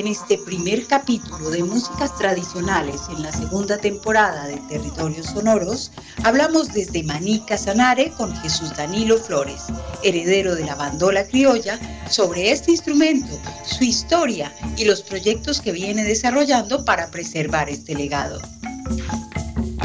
[0.00, 5.92] En este primer capítulo de Músicas Tradicionales en la segunda temporada de Territorios Sonoros,
[6.24, 9.66] hablamos desde Maní Casanare con Jesús Danilo Flores,
[10.02, 11.78] heredero de la bandola criolla,
[12.08, 18.40] sobre este instrumento, su historia y los proyectos que viene desarrollando para preservar este legado.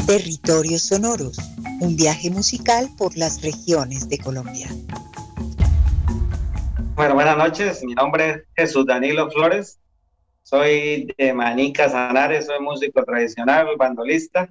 [0.06, 1.36] Territorios Sonoros,
[1.80, 4.70] un viaje musical por las regiones de Colombia.
[6.94, 7.84] Bueno, buenas noches.
[7.84, 9.78] Mi nombre es Jesús Danilo Flores.
[10.48, 14.48] Soy de Maní Casanares, soy músico tradicional, bandolista.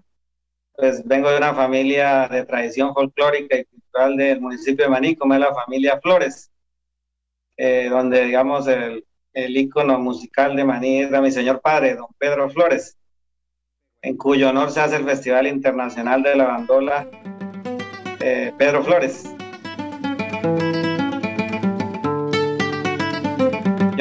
[0.74, 5.36] Pues vengo de una familia de tradición folclórica y cultural del municipio de Maní, como
[5.36, 6.52] es la familia Flores,
[7.56, 12.50] eh, donde, digamos, el, el ícono musical de Maní era mi señor padre, don Pedro
[12.50, 12.98] Flores,
[14.02, 17.08] en cuyo honor se hace el Festival Internacional de la Bandola
[18.20, 19.34] eh, Pedro Flores.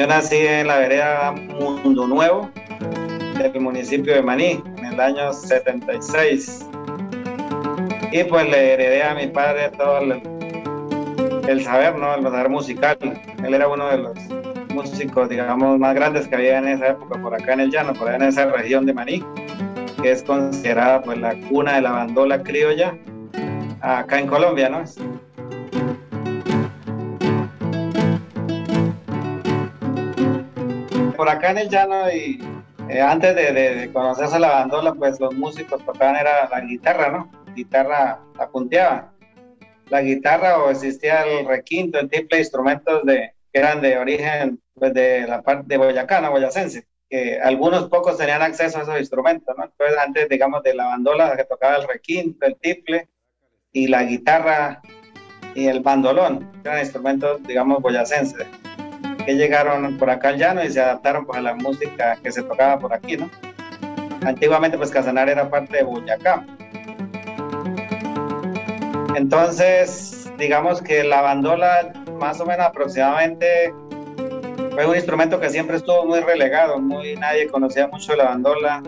[0.05, 2.51] Yo nací en la vereda Mundo Nuevo
[3.39, 6.63] del municipio de Maní en el año 76.
[8.11, 10.01] Y pues le heredé a mi padre todo
[11.47, 12.13] el, saber, ¿no?
[12.13, 12.99] El saber musical.
[13.43, 14.19] Él era uno de los
[14.75, 18.07] músicos, digamos, más grandes que había en esa época, por acá en el llano, por
[18.07, 19.25] allá en esa región de Maní,
[20.03, 22.95] que es considerada pues la cuna de la bandola criolla
[23.81, 24.83] acá en Colombia, ¿no?
[31.15, 32.39] Por acá en el llano y
[32.89, 37.31] eh, antes de, conocerse la bandola, pues los músicos tocaban era la guitarra, ¿no?
[37.55, 39.13] Guitarra la punteaba.
[39.89, 44.93] La guitarra o existía el requinto, el triple instrumentos de, que eran de origen pues,
[44.93, 46.31] de la parte de Boyacá, ¿no?
[46.31, 46.85] Boyacense.
[47.09, 49.63] Que algunos pocos tenían acceso a esos instrumentos, ¿no?
[49.63, 53.09] Entonces antes, digamos, de la bandola que tocaba el requinto, el triple
[53.71, 54.81] y la guitarra
[55.55, 58.45] y el bandolón, eran instrumentos, digamos, boyacenses
[59.25, 62.43] que llegaron por acá al llano y se adaptaron pues, a la música que se
[62.43, 63.29] tocaba por aquí, ¿no?
[64.25, 66.45] Antiguamente pues Casanare era parte de Boyacá.
[69.15, 73.73] Entonces, digamos que la bandola más o menos aproximadamente
[74.71, 78.83] fue un instrumento que siempre estuvo muy relegado, muy nadie conocía mucho la bandola.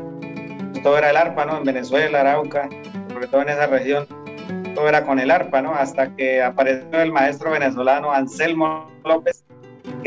[0.84, 1.58] Todo era el arpa, ¿no?
[1.58, 2.70] En Venezuela, Arauca,
[3.12, 4.06] sobre todo en esa región,
[4.76, 5.74] todo era con el arpa, ¿no?
[5.74, 9.44] Hasta que apareció el maestro venezolano Anselmo López,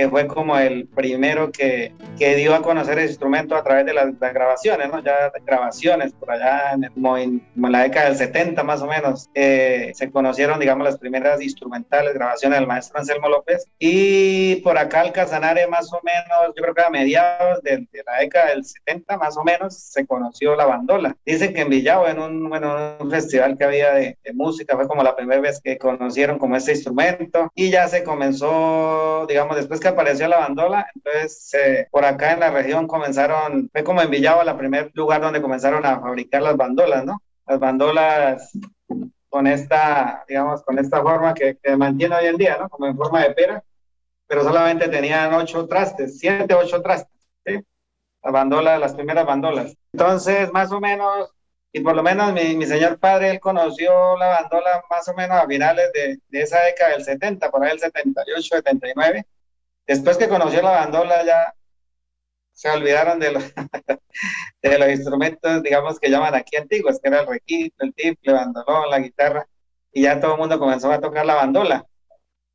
[0.00, 3.92] que fue como el primero que, que dio a conocer el instrumento a través de
[3.92, 5.04] las, grabaciones, ¿no?
[5.04, 9.92] Ya grabaciones por allá en, como en, la década del 70 más o menos, eh,
[9.94, 13.66] se conocieron, digamos, las primeras instrumentales, grabaciones del maestro Anselmo López.
[13.78, 18.20] Y por acá el Casanare más o menos, yo creo que a mediados de, la
[18.20, 21.14] década del 70 más o menos, se conoció la bandola.
[21.26, 24.88] Dicen que en Villavo, en un, bueno, un festival que había de, de música, fue
[24.88, 29.78] como la primera vez que conocieron como ese instrumento y ya se comenzó, digamos, después
[29.78, 34.10] que apareció la bandola, entonces eh, por acá en la región comenzaron, fue como en
[34.10, 37.22] Villavo el primer lugar donde comenzaron a fabricar las bandolas, ¿no?
[37.46, 38.52] Las bandolas
[39.28, 42.68] con esta, digamos, con esta forma que, que mantiene hoy en día, ¿no?
[42.68, 43.62] Como en forma de pera,
[44.26, 47.60] pero solamente tenían ocho trastes, siete, ocho trastes, ¿sí?
[48.22, 49.76] Las bandolas, las primeras bandolas.
[49.92, 51.30] Entonces, más o menos,
[51.72, 55.36] y por lo menos mi, mi, señor padre, él conoció la bandola más o menos
[55.36, 59.26] a finales de, de esa década del 70, por ahí el 78, 79,
[59.90, 61.52] Después que conoció la bandola ya
[62.52, 63.42] se olvidaron de los,
[64.62, 68.34] de los instrumentos, digamos, que llaman aquí antiguos, que era el requinto, el tiple, el
[68.34, 69.48] bandolón, la guitarra,
[69.92, 71.84] y ya todo el mundo comenzó a tocar la bandola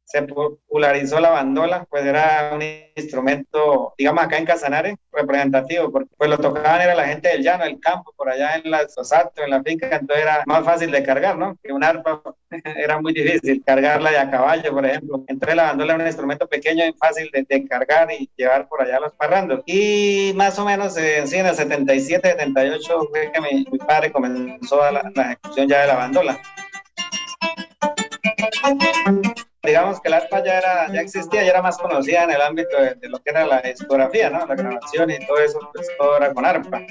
[0.06, 2.62] se popularizó la bandola, pues era un
[2.96, 7.66] instrumento, digamos acá en Casanare, representativo, porque pues lo tocaban era la gente del llano,
[7.66, 11.04] del campo, por allá en las, los en la finca, entonces era más fácil de
[11.04, 11.58] cargar, ¿no?
[11.62, 12.22] Que un arpa
[12.76, 15.24] era muy difícil cargarla de a caballo, por ejemplo.
[15.28, 19.00] Entonces la bandola era un instrumento pequeño y fácil de, cargar y llevar por allá
[19.00, 19.64] los parrandos.
[19.66, 24.78] Y más o menos en, sí, en el 77, 78 fue que mi, padre comenzó
[24.91, 26.40] la, la ejecución ya de la bandola
[29.66, 32.78] digamos que el arpa ya, era, ya existía, ya era más conocida en el ámbito
[32.78, 34.46] de, lo que era la discografía, ¿no?
[34.46, 36.82] La grabación y todo eso, pues todo era con arpa.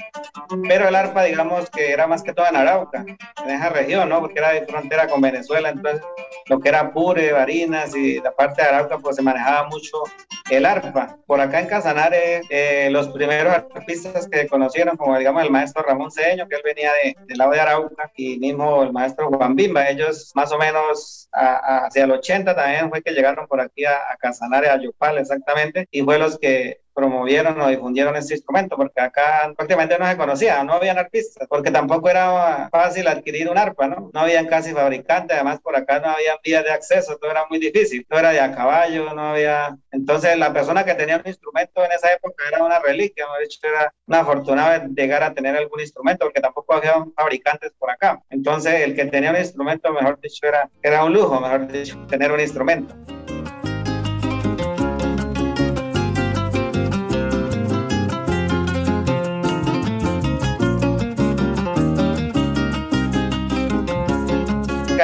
[0.67, 3.05] Pero el arpa, digamos que era más que todo en Arauca,
[3.45, 4.21] en esa región, ¿no?
[4.21, 6.01] Porque era de frontera con Venezuela, entonces
[6.47, 10.03] lo que era Pure, Barinas y la parte de Arauca, pues se manejaba mucho
[10.49, 11.17] el arpa.
[11.25, 16.11] Por acá en Casanare, eh, los primeros artistas que conocieron, como digamos el maestro Ramón
[16.11, 19.89] Cedeño, que él venía de, del lado de Arauca, y mismo el maestro Juan Bimba,
[19.89, 24.17] ellos más o menos hacia el 80 también fue que llegaron por aquí a, a
[24.17, 29.53] Casanare, a Yopal exactamente, y fue los que promovieron o difundieron este instrumento, porque acá
[29.55, 34.09] prácticamente no se conocía, no habían artistas, porque tampoco era fácil adquirir un arpa, ¿no?
[34.13, 37.59] No habían casi fabricantes, además por acá no había vías de acceso, todo era muy
[37.59, 39.77] difícil, todo era de a caballo, no había...
[39.91, 43.59] Entonces la persona que tenía un instrumento en esa época era una reliquia, de hecho
[43.63, 48.21] era una fortuna llegar a tener algún instrumento, porque tampoco había fabricantes por acá.
[48.29, 52.31] Entonces el que tenía un instrumento, mejor dicho, era, era un lujo, mejor dicho, tener
[52.31, 52.95] un instrumento.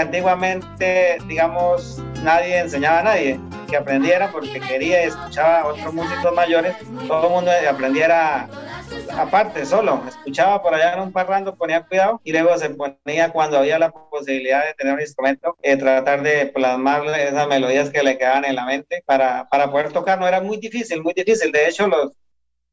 [0.02, 3.40] Antiguamente, digamos, nadie enseñaba a nadie
[3.70, 6.76] que aprendiera porque quería y escuchaba a otros músicos mayores,
[7.08, 8.50] todo el mundo aprendiera
[9.18, 13.58] aparte, solo, escuchaba por allá en un parrando, ponía cuidado y luego se ponía cuando
[13.58, 18.18] había la posibilidad de tener un instrumento, eh, tratar de plasmar esas melodías que le
[18.18, 21.68] quedaban en la mente para, para poder tocar, no era muy difícil, muy difícil, de
[21.68, 22.12] hecho los,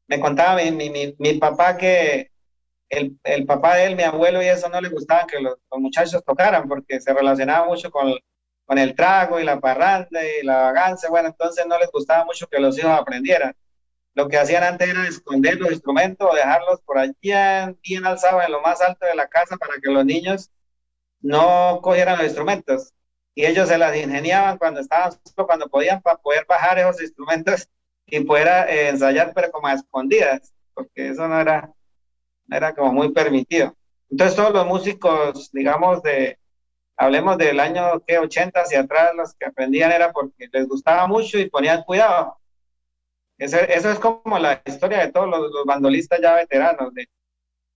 [0.07, 2.31] me contaba mi, mi, mi papá que
[2.89, 6.23] el, el, papá de él, mi abuelo y eso no le gustaban que los, muchachos
[6.23, 8.13] tocaran porque se relacionaba mucho con,
[8.65, 11.09] con, el trago y la parranda y la vagancia.
[11.09, 13.55] Bueno, entonces no les gustaba mucho que los hijos aprendieran.
[14.15, 18.51] Lo que hacían antes era esconder los instrumentos o dejarlos por allí bien alzados en
[18.51, 20.49] lo más alto de la casa para que los niños
[21.21, 22.93] no cogieran los instrumentos.
[23.35, 25.13] Y ellos se las ingeniaban cuando estaban
[25.47, 27.69] cuando podían para poder bajar esos instrumentos
[28.07, 31.71] y poder eh, ensayar, pero como a escondidas, porque eso no era,
[32.51, 33.75] era como muy permitido.
[34.09, 36.37] Entonces todos los músicos, digamos, de,
[36.97, 41.37] hablemos del año que 80 hacia atrás, los que aprendían era porque les gustaba mucho
[41.39, 42.37] y ponían cuidado.
[43.37, 46.93] Eso, es como la historia de todos los, bandolistas ya veteranos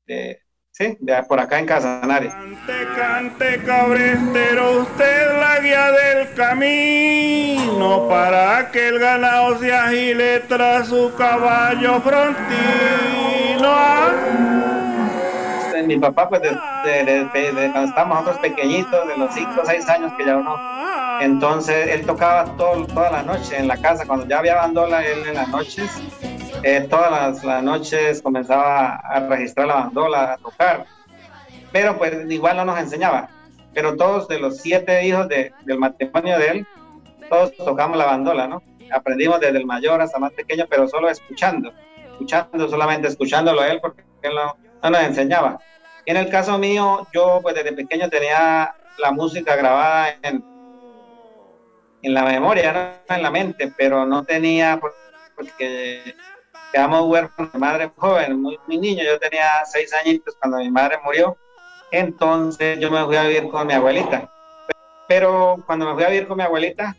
[0.05, 0.41] de,
[0.71, 2.27] sí, de por acá en Casanare.
[2.27, 10.89] Cante, cante, cabrestero, usted la guía del camino para que el ganado se agile tras
[10.89, 13.22] su caballo frontino
[15.95, 20.37] mi papá, pues cuando estábamos nosotros pequeñitos, de los 5 o 6 años que ya
[20.37, 20.55] uno,
[21.21, 25.19] entonces él tocaba todo, toda la noche en la casa, cuando ya había bandola, él
[25.27, 25.89] en las noches,
[26.63, 30.85] eh, todas las, noches comenzaba a registrar la bandola, a tocar,
[31.71, 33.29] pero pues igual no nos enseñaba,
[33.73, 36.67] pero todos de los siete hijos de, del matrimonio de él,
[37.29, 38.61] todos tocamos la bandola, ¿no?
[38.91, 41.71] Aprendimos desde el mayor hasta más pequeño, pero solo escuchando,
[42.11, 45.59] escuchando, solamente escuchándolo a él, porque él no, no nos enseñaba.
[46.05, 50.43] En el caso mío, yo pues desde pequeño tenía la música grabada en,
[52.01, 54.79] en la memoria, en la mente, pero no tenía,
[55.35, 56.15] porque
[56.73, 60.99] quedamos huérfanos de madre joven, muy, muy niño, yo tenía seis añitos cuando mi madre
[61.05, 61.37] murió,
[61.91, 64.29] entonces yo me fui a vivir con mi abuelita.
[65.07, 66.97] Pero cuando me fui a vivir con mi abuelita,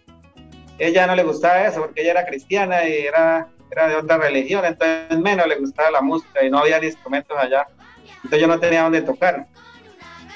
[0.79, 4.65] ella no le gustaba eso, porque ella era cristiana y era, era de otra religión,
[4.65, 7.67] entonces menos le gustaba la música y no había instrumentos allá
[8.17, 9.47] entonces yo no tenía dónde tocar.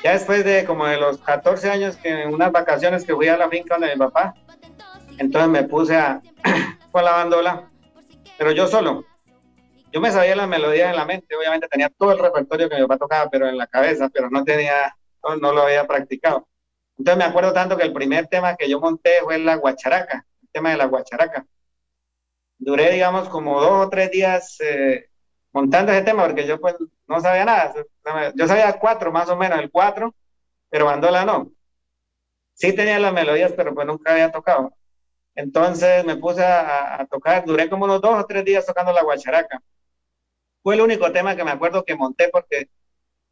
[0.03, 3.37] Ya después de como de los 14 años, que en unas vacaciones que fui a
[3.37, 4.35] la finca de mi papá,
[5.19, 6.21] entonces me puse a,
[6.93, 7.69] con la bandola,
[8.37, 9.05] pero yo solo.
[9.91, 12.83] Yo me sabía las melodías en la mente, obviamente tenía todo el repertorio que mi
[12.83, 14.95] papá tocaba, pero en la cabeza, pero no tenía,
[15.25, 16.47] no, no lo había practicado.
[16.99, 20.49] Entonces me acuerdo tanto que el primer tema que yo monté fue la guacharaca, el
[20.53, 21.47] tema de la guacharaca.
[22.59, 25.07] Duré, digamos, como dos o tres días eh,
[25.53, 26.75] montando ese tema, porque yo pues
[27.09, 27.75] no sabía nada.
[28.35, 30.15] Yo sabía cuatro, más o menos, el cuatro,
[30.71, 31.51] pero bandola no.
[32.55, 34.73] Sí tenía las melodías, pero pues nunca había tocado.
[35.35, 39.63] Entonces me puse a, tocar, duré como unos dos o tres días tocando la guacharaca.
[40.63, 42.69] Fue el único tema que me acuerdo que monté porque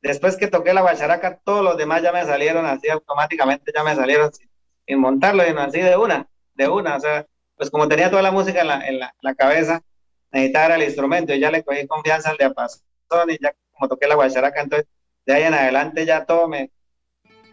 [0.01, 3.97] después que toqué la guacharaca, todos los demás ya me salieron así automáticamente, ya me
[3.97, 6.97] salieron sin, montarlo, y así de una, de una.
[6.97, 9.83] O sea, pues como tenía toda la música en la, en la cabeza,
[10.31, 12.83] necesitaba el instrumento y ya le cogí confianza al diapasón
[13.29, 14.89] y ya como toqué la guacharaca, entonces
[15.25, 16.71] de ahí en adelante ya todo me,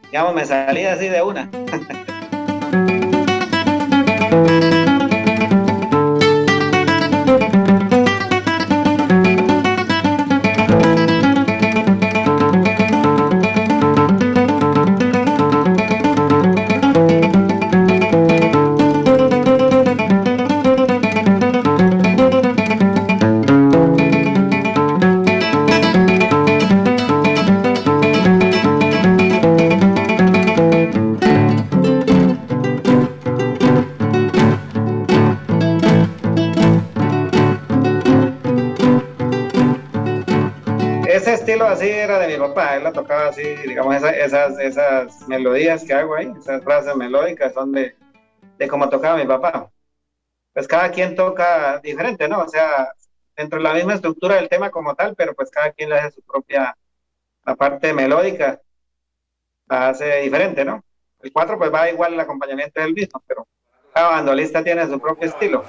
[0.06, 1.50] digamos, me salía así de una.
[41.34, 46.16] así era de mi papá, él la tocaba así, digamos, esas, esas melodías que hago
[46.16, 47.96] ahí, esas frases melódicas son de,
[48.58, 49.70] de como tocaba mi papá.
[50.54, 52.42] Pues cada quien toca diferente, ¿no?
[52.42, 52.92] O sea,
[53.36, 56.12] dentro de la misma estructura del tema como tal, pero pues cada quien le hace
[56.12, 56.78] su propia,
[57.46, 58.62] la parte melódica,
[59.68, 60.84] la hace diferente, ¿no?
[61.22, 63.48] El 4 pues va igual el acompañamiento del mismo, pero
[63.94, 65.64] cada bandolista tiene su propio estilo.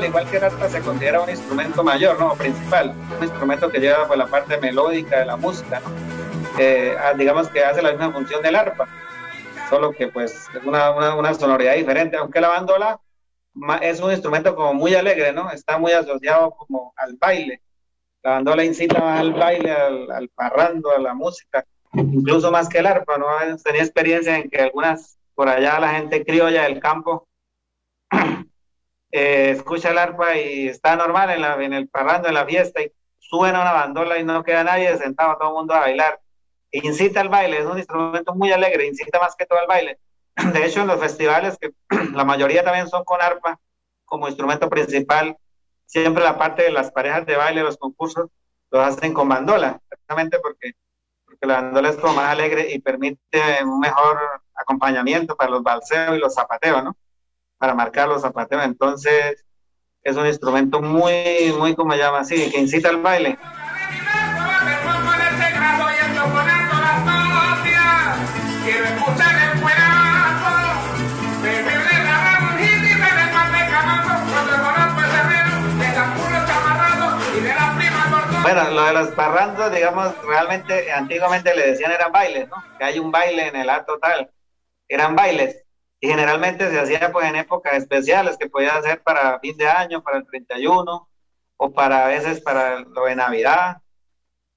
[0.00, 2.34] Al igual que el arpa, se considera un instrumento mayor, ¿no?
[2.34, 5.90] Principal, un instrumento que lleva pues, la parte melódica de la música, ¿no?
[6.98, 8.88] Ah, digamos que hace la misma función del arpa,
[9.68, 12.98] solo que pues es una, una, sonoridad diferente, aunque la bandola
[13.82, 15.50] es un instrumento como muy alegre, ¿no?
[15.50, 17.60] Está muy asociado como al baile.
[18.22, 22.86] La bandola incita al baile, al, al parrando, a la música, incluso más que el
[22.86, 23.26] arpa, ¿no?
[23.62, 27.28] Tenía experiencia en que algunas, por allá la gente criolla del campo,
[29.12, 31.30] eh, escucha el arpa y está normal
[31.62, 35.36] en, el parrando, en la fiesta, y suena una bandola y no queda nadie sentado,
[35.38, 36.20] todo el mundo a bailar.
[36.72, 39.98] Incita al baile, es un instrumento muy alegre, incita más que todo al baile.
[40.52, 41.72] De hecho, en los festivales, que
[42.14, 43.58] la mayoría también son con arpa
[44.04, 45.36] como instrumento principal,
[45.86, 48.28] siempre la parte de las parejas de baile, los concursos,
[48.70, 50.72] los hacen con bandola, exactamente porque,
[51.24, 54.18] porque la bandola es como más alegre y permite un mejor
[54.54, 56.96] acompañamiento para los balseos y los zapateos, ¿no?
[57.60, 58.64] Para marcar los zapateos.
[58.64, 59.44] Entonces,
[60.02, 63.38] es un instrumento muy, muy, como llama así, que incita al baile.
[78.42, 82.56] Bueno, lo de los parrandos, digamos, realmente antiguamente le decían eran bailes, ¿no?
[82.78, 84.30] Que hay un baile en el acto tal.
[84.88, 85.62] Eran bailes
[86.00, 90.02] y generalmente se hacía pues en épocas especiales que podía hacer para fin de año,
[90.02, 91.08] para el 31
[91.58, 93.82] o para a veces para lo de Navidad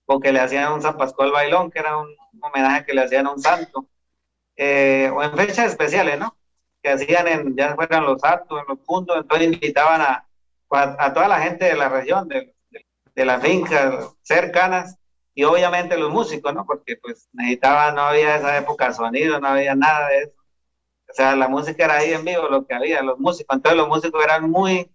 [0.06, 2.08] o que le hacían un San Pascual bailón que era un
[2.42, 3.88] homenaje que le hacían a un santo
[4.56, 6.38] eh, o en fechas especiales, ¿no?
[6.82, 10.28] Que hacían en, ya fueran los actos, en los puntos, entonces invitaban a,
[10.70, 12.86] a, toda la gente de la región, de, de,
[13.16, 14.98] de las fincas cercanas
[15.34, 16.66] y obviamente los músicos, ¿no?
[16.66, 20.43] Porque pues necesitaban, no había esa época sonido, no había nada de eso
[21.14, 23.56] o sea, la música era ahí en vivo, lo que había, los músicos.
[23.56, 24.90] Entonces los músicos eran muy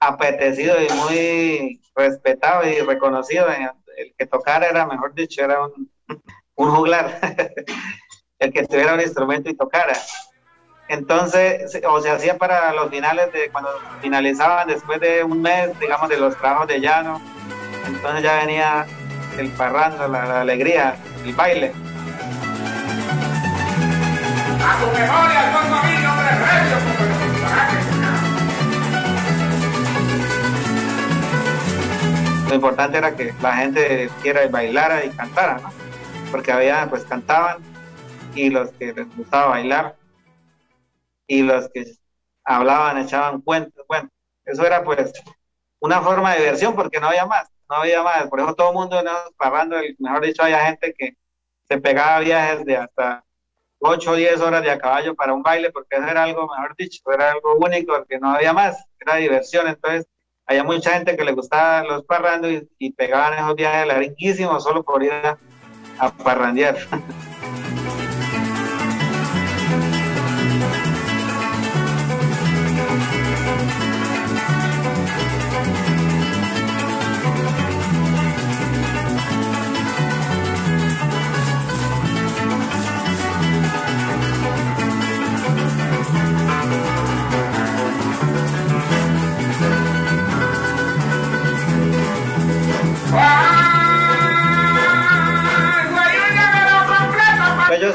[0.00, 3.52] apetecidos y muy respetados y reconocidos.
[3.98, 5.92] El que tocara era, mejor dicho, era un,
[6.54, 7.20] un juglar.
[8.38, 9.92] el que tuviera un instrumento y tocara.
[10.88, 13.68] Entonces, o se hacía para los finales de cuando
[14.00, 17.20] finalizaban después de un mes, digamos, de los trabajos de llano.
[17.86, 18.86] Entonces ya venía
[19.38, 21.89] el parrando, la alegría, el baile.
[24.62, 25.40] A tu memoria,
[32.48, 35.70] Lo importante era que la gente quiera bailara y cantara, ¿no?
[36.32, 37.58] Porque había, pues cantaban
[38.34, 39.96] y los que les gustaba bailar
[41.28, 41.84] y los que
[42.44, 44.08] hablaban, echaban cuentos, bueno,
[44.44, 45.12] eso era pues
[45.78, 48.74] una forma de diversión porque no había más, no había más, por eso todo el
[48.74, 49.12] mundo ¿no?
[49.36, 51.16] parrando, mejor dicho, había gente que
[51.68, 53.24] se pegaba viajes de hasta
[53.80, 56.76] 8 o 10 horas de a caballo para un baile, porque eso era algo, mejor
[56.76, 59.66] dicho, era algo único, porque no había más, era diversión.
[59.66, 60.06] Entonces,
[60.46, 65.02] había mucha gente que le gustaba los parrandos y, pegaban esos viajes larguísimos solo por
[65.02, 65.38] ir a,
[65.98, 66.76] a parrandear.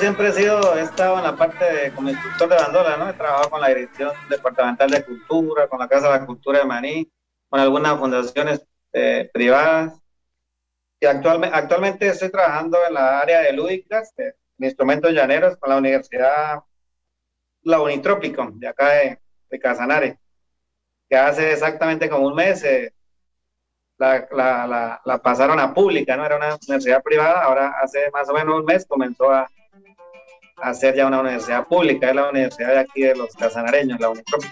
[0.06, 3.10] siempre he sido, he estado en la parte de, como instructor de bandola, ¿no?
[3.10, 6.66] He trabajado con la Dirección Departamental de Cultura, con la Casa de la Cultura de
[6.66, 7.12] Maní,
[7.50, 10.00] con algunas fundaciones eh, privadas.
[11.00, 15.78] Y actualmente, actualmente estoy trabajando en la área de lúdicas, de, instrumentos llaneros, con la
[15.78, 16.62] Universidad
[17.64, 19.20] La Unitrópico, de acá de,
[19.50, 20.20] de Casanare,
[21.10, 22.94] que hace exactamente como un mes eh,
[23.98, 26.28] la, la, la, pasaron a pública, ¿no?
[26.28, 29.50] Era una universidad privada, ahora hace más o menos un mes comenzó a,
[30.58, 34.44] hacer ya una universidad pública, es la universidad de aquí de los casanareños, la UNICROP.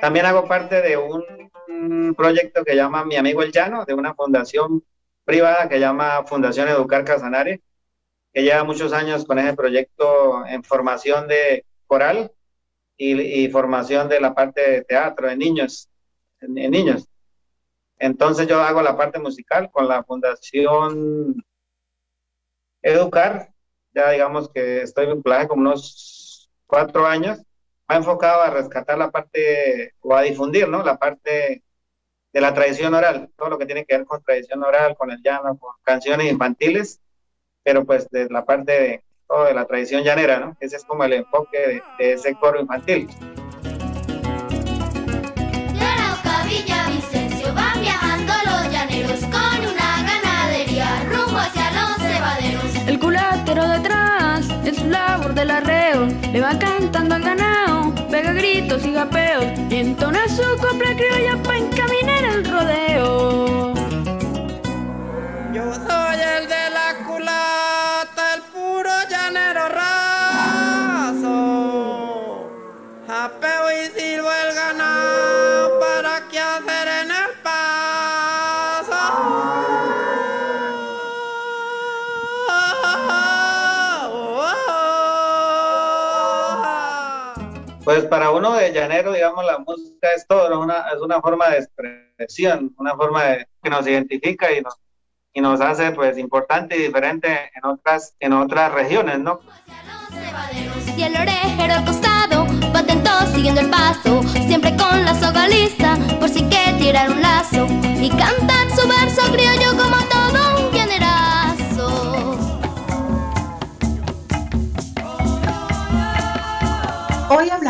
[0.00, 4.82] También hago parte de un proyecto que llama Mi Amigo El Llano, de una fundación
[5.24, 7.62] privada que llama Fundación Educar Casanare,
[8.32, 12.32] que lleva muchos años con ese proyecto en formación de coral
[12.96, 15.88] y, formación de la parte de teatro de niños,
[16.40, 17.08] en, niños.
[17.98, 21.42] Entonces yo hago la parte musical con la Fundación
[22.82, 23.50] Educar,
[23.94, 27.40] ya digamos que estoy vinculado como unos cuatro años,
[27.86, 30.82] ha enfocado a rescatar la parte o a difundir, ¿no?
[30.82, 31.62] La parte
[32.32, 35.22] de la tradición oral, todo lo que tiene que ver con tradición oral, con el
[35.22, 37.00] llano, con canciones infantiles,
[37.62, 39.04] pero pues de la parte de,
[39.46, 40.56] de la tradición llanera, ¿no?
[40.60, 43.08] Ese es como el enfoque de, ese coro infantil.
[56.32, 59.46] Le va cantando al ganado, pega gritos y gapeos.
[59.70, 61.93] Y entona su copla criolla para encaminar
[87.84, 92.74] Pues para uno de llanero, digamos, la música es todo, es una forma de expresión,
[92.78, 93.22] una forma
[93.62, 99.18] que nos identifica y nos hace pues importante y diferente en otras, en otras regiones,
[99.18, 99.40] ¿no?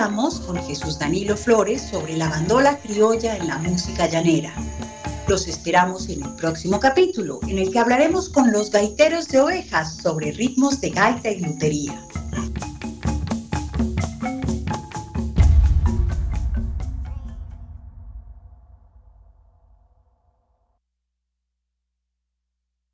[0.05, 4.53] Hablamos con Jesús Danilo Flores sobre la bandola criolla en la música llanera.
[5.29, 9.97] Los esperamos en el próximo capítulo, en el que hablaremos con los gaiteros de ovejas
[9.97, 12.07] sobre ritmos de gaita y lutería.